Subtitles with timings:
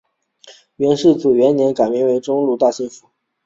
[0.77, 3.07] 元世祖至元元年改为中都路大兴府。